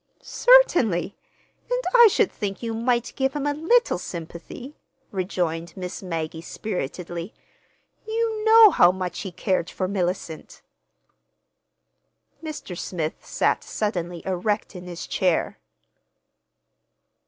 [0.23, 1.15] "Certainly;
[1.69, 4.75] and I should think you might give him a little sympathy,"
[5.11, 7.35] rejoined Miss Maggie spiritedly.
[8.07, 10.63] "You know how much he cared for Mellicent."
[12.43, 12.75] Mr.
[12.75, 15.59] Smith sat suddenly erect in his chair.